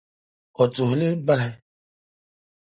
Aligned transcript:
O 0.61 0.63
tuhi 0.73 0.95
li 0.99 1.07
bahi. 1.27 1.49